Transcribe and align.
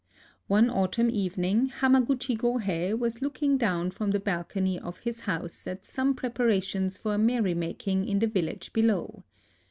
One 0.47 0.67
autumn 0.71 1.11
evening 1.11 1.67
Hamaguchi 1.69 2.35
Gohei 2.35 2.97
was 2.97 3.21
looking 3.21 3.59
down 3.59 3.91
from 3.91 4.09
the 4.09 4.19
balcony 4.19 4.79
of 4.79 4.97
his 5.01 5.19
house 5.19 5.67
at 5.67 5.85
some 5.85 6.15
preparations 6.15 6.97
for 6.97 7.13
a 7.13 7.17
merry 7.19 7.53
making 7.53 8.07
in 8.07 8.17
the 8.17 8.25
village 8.25 8.73
below. 8.73 9.23